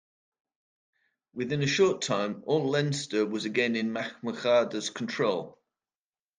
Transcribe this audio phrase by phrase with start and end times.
[1.35, 5.59] Within a short time, all Leinster was again in Mac Murchada's control.